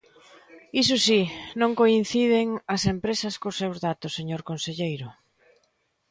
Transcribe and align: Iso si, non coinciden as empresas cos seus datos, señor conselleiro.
Iso 0.81 0.95
si, 1.05 1.21
non 1.59 1.71
coinciden 1.81 2.47
as 2.75 2.81
empresas 2.93 3.33
cos 3.41 3.55
seus 3.61 3.77
datos, 3.87 4.15
señor 4.17 4.41
conselleiro. 4.49 5.07